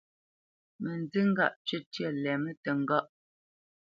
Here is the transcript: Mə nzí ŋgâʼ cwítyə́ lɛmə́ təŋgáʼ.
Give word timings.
Mə 0.81 0.91
nzí 1.01 1.21
ŋgâʼ 1.31 1.53
cwítyə́ 1.65 2.09
lɛmə́ 2.23 2.53
təŋgáʼ. 2.63 3.05